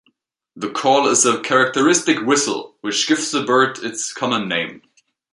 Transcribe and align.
The 0.55 0.71
call 0.71 1.07
is 1.09 1.27
a 1.27 1.39
characteristic 1.41 2.21
whistle 2.25 2.75
which 2.81 3.07
gives 3.07 3.29
the 3.29 3.43
bird 3.43 3.77
its 3.83 4.11
common 4.11 4.49
name. 4.49 4.81